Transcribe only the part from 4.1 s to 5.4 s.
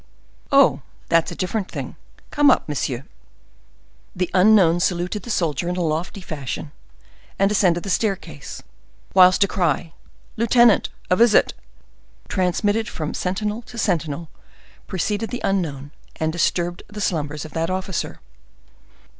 The unknown saluted the